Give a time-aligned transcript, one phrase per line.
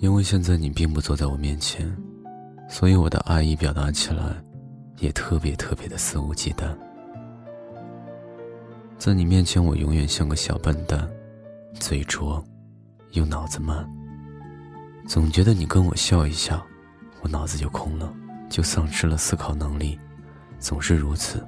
[0.00, 1.92] 因为现在你并不坐在我面前，
[2.68, 4.36] 所以我的爱意表达起来，
[4.98, 6.72] 也特别特别的肆无忌惮。
[8.96, 11.08] 在你面前，我永远像个小笨蛋，
[11.80, 12.42] 嘴拙，
[13.12, 13.88] 又脑子慢。
[15.08, 16.64] 总觉得你跟我笑一笑，
[17.22, 18.12] 我脑子就空了，
[18.48, 19.98] 就丧失了思考能力，
[20.60, 21.44] 总是如此。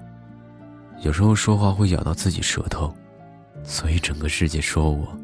[1.03, 2.93] 有时候说话会咬到自己舌头，
[3.63, 5.17] 所以整个世界说我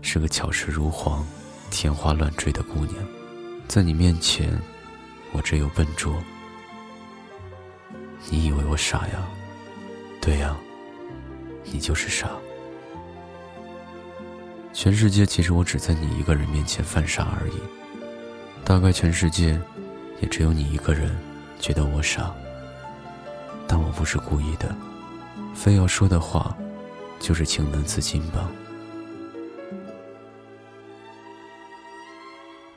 [0.00, 1.22] 是个巧舌如簧。
[1.70, 2.96] 天花乱坠的姑娘，
[3.68, 4.60] 在你面前，
[5.32, 6.22] 我只有笨拙。
[8.28, 9.28] 你以为我傻呀？
[10.20, 10.56] 对呀，
[11.64, 12.28] 你就是傻。
[14.72, 17.54] 全世界其实我只在你一个人面前犯傻而已。
[18.64, 19.58] 大概全世界，
[20.20, 21.16] 也只有你一个人
[21.58, 22.32] 觉得我傻。
[23.66, 24.74] 但我不是故意的，
[25.54, 26.56] 非要说的话，
[27.18, 28.50] 就是情难自禁吧。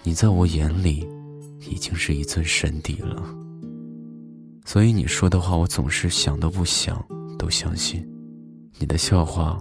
[0.05, 1.07] 你在我眼里，
[1.61, 3.23] 已经是一尊神邸了。
[4.65, 7.01] 所以你说的话，我总是想都不想
[7.39, 8.05] 都相信。
[8.79, 9.57] 你的笑话，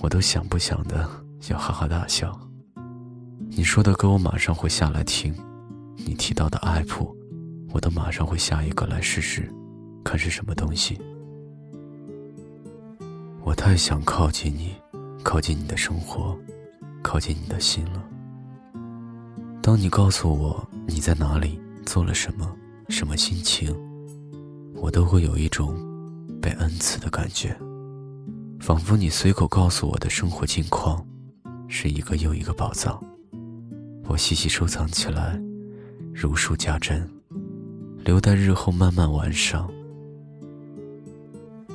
[0.00, 1.06] 我都想不想的
[1.50, 2.32] 要哈哈大笑。
[3.50, 5.34] 你说的歌，我马上会下来听。
[5.94, 7.14] 你提到的爱谱，
[7.70, 9.46] 我都马上会下一个来试试，
[10.02, 10.98] 看是什么东西。
[13.44, 14.74] 我太想靠近你，
[15.22, 16.34] 靠近你的生活，
[17.02, 18.02] 靠近你的心了。
[19.62, 22.52] 当你告诉我你在哪里做了什么，
[22.88, 23.72] 什么心情，
[24.74, 25.78] 我都会有一种
[26.40, 27.56] 被恩赐的感觉，
[28.58, 31.06] 仿佛你随口告诉我的生活近况，
[31.68, 33.00] 是一个又一个宝藏，
[34.08, 35.40] 我细细收藏起来，
[36.12, 37.08] 如数家珍，
[38.04, 39.64] 留待日后慢慢完善。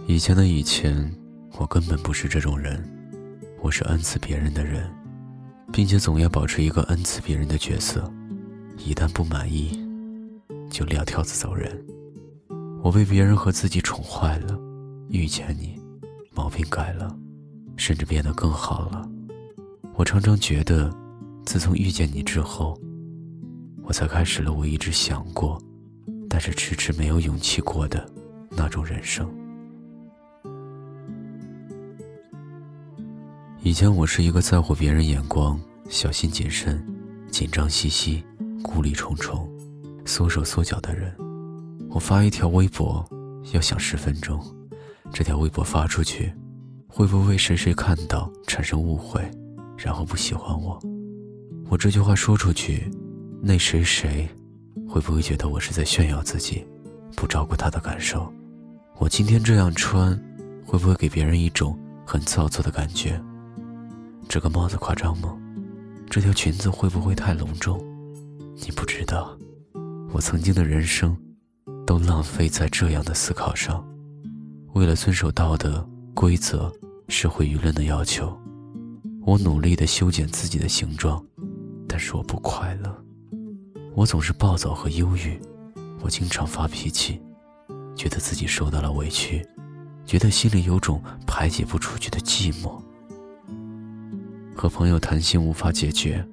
[0.08, 1.10] 以前的以前，
[1.58, 2.84] 我根本不是这种人，
[3.62, 4.94] 我是恩赐别人的人。
[5.72, 8.12] 并且总要保持一个恩赐别人的角色，
[8.78, 9.80] 一旦不满意，
[10.70, 11.84] 就撂挑子走人。
[12.84, 14.58] 我被别人和自己宠坏了，
[15.10, 15.80] 遇见你，
[16.34, 17.16] 毛病改了，
[17.76, 19.10] 甚至变得更好了。
[19.96, 20.92] 我常常觉得，
[21.46, 22.80] 自从遇见你之后，
[23.84, 25.62] 我才开始了我一直想过，
[26.30, 28.10] 但是迟迟没有勇气过的
[28.52, 29.30] 那种人生。
[33.68, 36.82] 以前我是一个在乎别人眼光、小心谨慎、
[37.30, 38.24] 紧张兮兮、
[38.64, 39.46] 顾虑重重、
[40.06, 41.14] 缩手缩脚的人。
[41.90, 43.06] 我发一条微博
[43.52, 44.42] 要想十分钟，
[45.12, 46.34] 这条微博发出去，
[46.88, 49.22] 会不会谁谁看到产生误会，
[49.78, 50.82] 然后不喜欢我？
[51.68, 52.90] 我这句话说出去，
[53.42, 54.30] 那谁谁
[54.88, 56.66] 会不会觉得我是在炫耀自己，
[57.18, 58.32] 不照顾他的感受？
[58.98, 60.18] 我今天这样穿，
[60.66, 63.22] 会不会给别人一种很造作的感觉？
[64.28, 65.38] 这个帽子夸张吗？
[66.10, 67.82] 这条裙子会不会太隆重？
[68.58, 69.38] 你不知道，
[70.12, 71.18] 我曾经的人生，
[71.86, 73.86] 都浪费在这样的思考上。
[74.74, 76.72] 为了遵守道德规则、
[77.08, 78.38] 社会舆论的要求，
[79.26, 81.24] 我努力的修剪自己的形状，
[81.88, 83.04] 但是我不快乐。
[83.96, 85.40] 我总是暴躁和忧郁，
[86.02, 87.20] 我经常发脾气，
[87.96, 89.46] 觉得自己受到了委屈，
[90.06, 92.80] 觉得心里有种排解不出去的寂寞。
[94.58, 96.28] 和朋友谈心无法解决，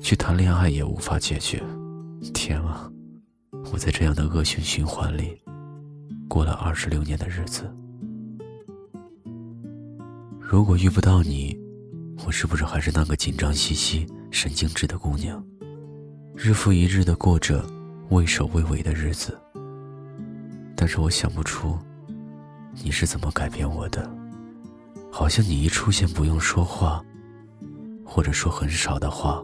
[0.00, 1.60] 去谈恋爱也无法解决。
[2.32, 2.88] 天啊，
[3.72, 5.42] 我在这样的恶性循环里
[6.28, 7.68] 过了二十六年的日子。
[10.38, 11.58] 如果遇不到你，
[12.24, 15.44] 我是不是还是那个紧张兮兮、神经质的姑娘，
[16.36, 17.66] 日复一日的过着
[18.10, 19.36] 畏首畏尾的日子？
[20.76, 21.76] 但是我想不出
[22.84, 24.08] 你是怎么改变我的，
[25.10, 27.04] 好像你一出现不用说话。
[28.14, 29.42] 或者说很少的话，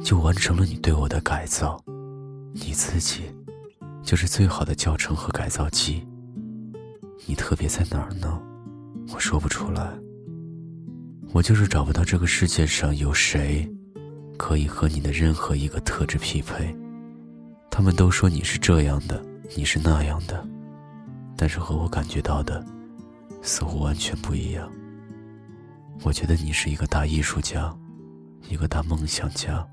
[0.00, 1.76] 就完成了你对我的改造。
[2.52, 3.22] 你自己，
[4.00, 6.06] 就是最好的教程和改造机。
[7.26, 8.40] 你特别在哪儿呢？
[9.12, 9.90] 我说不出来。
[11.32, 13.68] 我就是找不到这个世界上有谁，
[14.38, 16.72] 可以和你的任何一个特质匹配。
[17.72, 19.20] 他们都说你是这样的，
[19.56, 20.46] 你是那样的，
[21.36, 22.64] 但是和我感觉到的，
[23.42, 24.70] 似乎完全不一样。
[26.04, 27.76] 我觉得你是一个大艺术家，
[28.48, 29.66] 一个大梦想家，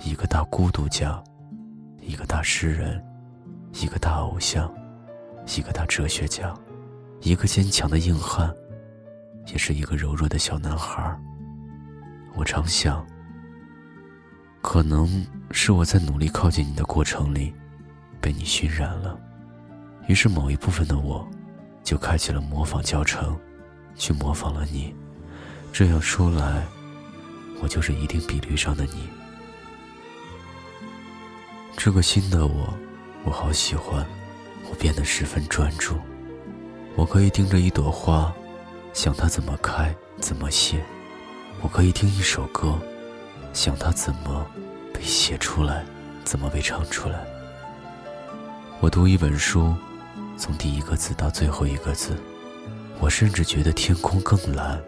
[0.00, 1.22] 一个大孤独家，
[2.00, 3.02] 一个大诗人，
[3.72, 4.72] 一个大偶像，
[5.56, 6.54] 一个大哲学家，
[7.22, 8.54] 一个坚强的硬汉，
[9.46, 11.18] 也是一个柔弱的小男孩。
[12.36, 13.04] 我常想，
[14.62, 17.52] 可能是我在努力靠近你的过程里，
[18.20, 19.18] 被你熏染了，
[20.06, 21.26] 于是某一部分的我，
[21.82, 23.38] 就开启了模仿教程，
[23.96, 24.94] 去模仿了你。
[25.72, 26.62] 这样说来，
[27.64, 29.08] 我就是一定比率上的你。
[31.78, 32.74] 这个新的我，
[33.24, 34.06] 我好喜欢。
[34.68, 35.96] 我变得十分专注，
[36.94, 38.30] 我可以盯着一朵花，
[38.92, 40.78] 想它怎么开，怎么谢；
[41.62, 42.78] 我可以听一首歌，
[43.54, 44.46] 想它怎么
[44.92, 45.86] 被写出来，
[46.22, 47.24] 怎么被唱出来。
[48.80, 49.74] 我读一本书，
[50.36, 52.14] 从第一个字到最后一个字，
[53.00, 54.82] 我甚至觉得天空更蓝，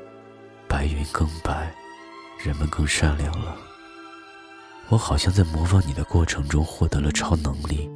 [0.69, 1.73] 白云更白，
[2.47, 3.57] 人们更善良了。
[4.89, 7.91] 我好像在模仿你的过程中获得了超能力，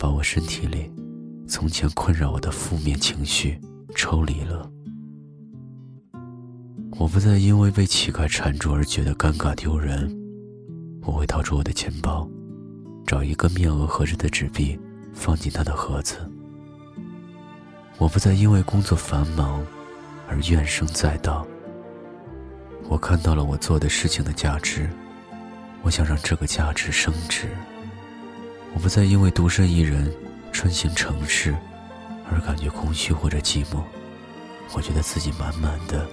[0.00, 0.90] 把我身体里
[1.46, 3.60] 从前困扰我的负面情绪
[3.94, 4.70] 抽离了。
[6.98, 10.10] 我不再因为被乞丐缠住而觉得尴尬丢人，
[11.02, 12.26] 我会掏出我的钱包。
[13.06, 14.80] 找一个面额合适的纸币，
[15.12, 16.16] 放进他的盒子。
[17.98, 19.62] 我不再因为工作繁忙
[20.26, 21.46] 而怨声载道。
[22.88, 24.88] 我看到了我做的事情的价值，
[25.82, 27.48] 我想让这个价值升值。
[28.72, 30.12] 我不再因为独身一人
[30.52, 31.54] 穿行城市
[32.30, 33.82] 而感觉空虚或者寂寞。
[34.72, 36.06] 我觉得自己满满的，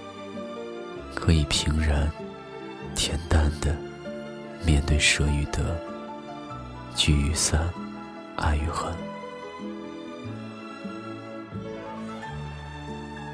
[1.14, 2.10] 可以平然、
[2.94, 3.76] 恬淡的
[4.64, 5.76] 面对舍与得。
[6.94, 7.68] 聚与散，
[8.36, 8.92] 爱与恨。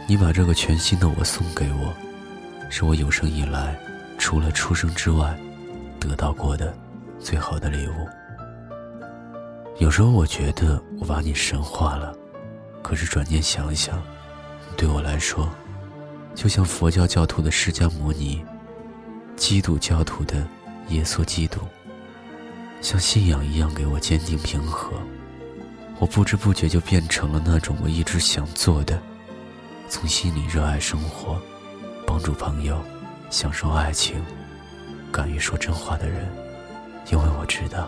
[0.07, 1.93] 你把这个全新的我送给我，
[2.69, 3.79] 是我有生以来
[4.19, 5.39] 除了出生之外
[5.99, 6.75] 得到过的
[7.19, 8.09] 最好的礼物。
[9.79, 12.15] 有时候我觉得我把你神化了，
[12.83, 14.03] 可是转念想想，
[14.77, 15.49] 对我来说，
[16.35, 18.45] 就像佛教教徒的释迦牟尼，
[19.37, 20.47] 基督教徒的
[20.89, 21.61] 耶稣基督。
[22.81, 24.93] 像信仰一样给我坚定平和，
[25.99, 29.01] 我不知不觉就变成了那种我一直想做的，
[29.89, 31.41] 从心里热爱生活，
[32.09, 32.83] 帮助朋友，
[33.29, 34.25] 享受爱情，
[35.13, 36.27] 敢于说真话的人。
[37.13, 37.87] 因为我知道，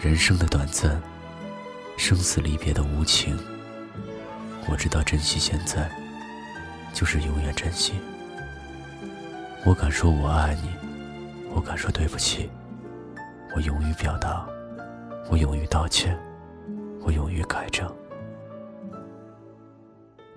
[0.00, 0.98] 人生的短暂，
[1.98, 3.38] 生死离别的无情。
[4.66, 5.90] 我知道珍惜现在，
[6.94, 7.92] 就是永远珍惜。
[9.66, 10.70] 我敢说我爱你，
[11.54, 12.48] 我敢说对不起。
[13.54, 14.46] 我勇于表达，
[15.28, 16.18] 我勇于道歉，
[17.02, 17.86] 我勇于改正。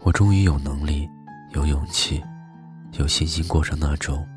[0.02, 1.10] 我终于有能力、
[1.54, 2.22] 有勇气、
[2.94, 4.28] 有信心过上那种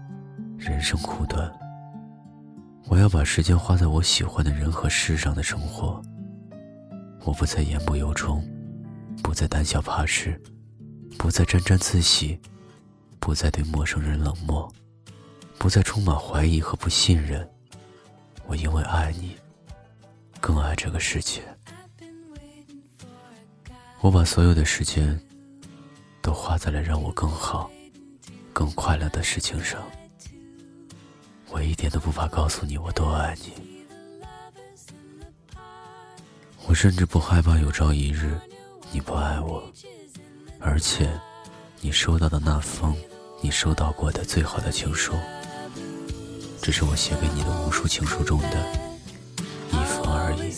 [0.59, 1.51] 人生苦短。
[2.87, 6.03] 我要把时间花在我喜欢的人和事上的生活。
[7.25, 8.43] 我不再言不由衷，
[9.23, 10.41] 不再胆小怕事，
[11.19, 12.39] 不再沾沾自喜，
[13.19, 14.71] 不再对陌生人冷漠，
[15.59, 17.49] 不再充满怀疑和不信任。
[18.47, 19.37] 我因为爱你，
[20.41, 21.43] 更爱这个世界。
[24.01, 25.21] 我把所有的时间
[26.23, 27.71] 都花在了让我更好、
[28.61, 29.83] 更快乐的事情上。
[31.49, 33.55] 我一点都不怕告诉你我多爱你。
[36.67, 38.39] 我甚至不害怕有朝一日
[38.93, 39.65] 你不爱我，
[40.59, 41.11] 而且
[41.81, 42.95] 你收到的那封
[43.41, 45.15] 你收到过的最好的情书。
[46.61, 48.73] 只是我写给你的无数情书中的
[49.71, 50.53] 一封而已。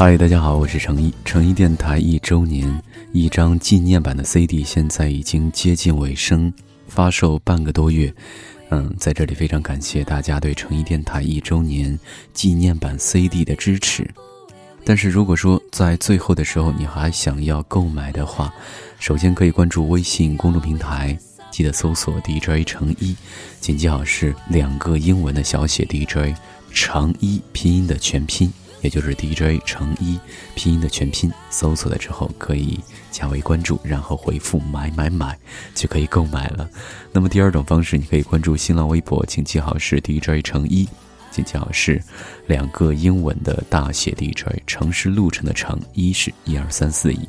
[0.00, 1.12] 嗨，大家好，我是程一。
[1.26, 6.50] 程一电台一周年一张纪念版的 CD 现在已经接近尾声，
[6.88, 8.10] 发售半个多月。
[8.70, 12.00] 嗯，在这里非常感谢大家对程一电台一周年
[12.32, 14.08] 纪念版 CD 的支持。
[14.86, 18.50] 但是如果说在最后的时候你还想要购买的话，
[18.98, 21.14] 首先可以关注微信公众平台，
[21.50, 23.14] 记得搜索 DJ 程一，
[23.60, 26.34] 请记好是两个英文的小写 DJ
[26.72, 28.50] 程一拼音的全拼。
[28.82, 30.18] 也就是 DJ 乘一
[30.54, 32.78] 拼音的全拼，搜索了之后可以
[33.10, 35.38] 加为关注，然后回复买买买
[35.74, 36.68] 就可以购买了。
[37.12, 40.88] 那么第二种方式，你可以关注新浪微博，请记好是 DJ 乘一。
[41.30, 42.02] 请记好是
[42.46, 47.20] 两个英文的大写 DJ，城市路程的城，一是一二三四一。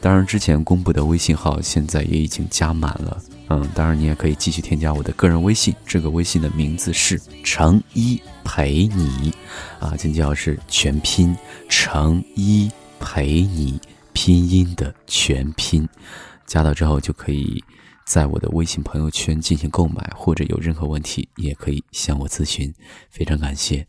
[0.00, 3.22] 当然，之前公布的微信号现在也已经加满了。
[3.48, 9.32] 嗯，当然你也可以继续添加我的个人微信，这个微信的名字是程一陪你
[9.78, 11.36] 啊，请记好是全拼
[11.68, 13.78] 程一陪你
[14.12, 15.86] 拼音的全拼，
[16.46, 17.62] 加到之后就可以。
[18.12, 22.70] 在我的微信朋友圈进行购买，或者有任何问题也可以向我咨询，
[23.08, 23.86] 非常感谢。